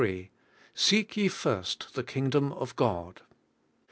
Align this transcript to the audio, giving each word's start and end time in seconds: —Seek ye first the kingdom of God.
—Seek 0.73 1.15
ye 1.15 1.27
first 1.27 1.93
the 1.93 2.01
kingdom 2.03 2.53
of 2.53 2.75
God. 2.75 3.21